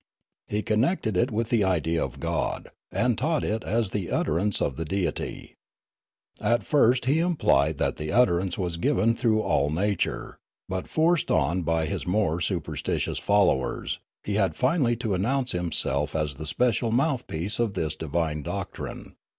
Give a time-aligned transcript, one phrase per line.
[0.47, 4.75] He connected it with the idea of God, and taught it as the utterance of
[4.75, 5.53] the Deit5\
[6.41, 11.61] At first he implied that the utterance was given through all nature, but, forced on
[11.61, 17.59] by his more superstitious followers, he had finally to announce himself as the special mouthpiece
[17.59, 19.15] of this divine doctrine.